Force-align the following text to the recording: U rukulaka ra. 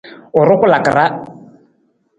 U 0.39 0.41
rukulaka 0.49 0.91
ra. 0.97 1.05